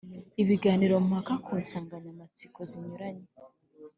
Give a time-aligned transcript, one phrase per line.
[0.41, 3.25] ibiganiro mpaka ku nsanganyamatsiko zinyuranye